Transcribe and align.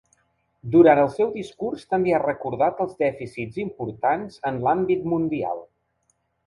Durant 0.75 1.01
el 1.01 1.11
seu 1.17 1.29
discurs 1.35 1.85
també 1.95 2.15
ha 2.15 2.21
recordat 2.25 2.81
els 2.87 2.97
dèficits 3.07 3.63
importants 3.69 4.43
en 4.53 4.61
l’àmbit 4.67 5.09
mundial. 5.15 5.67